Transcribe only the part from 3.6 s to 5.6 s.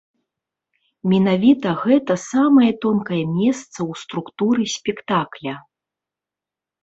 ў структуры спектакля.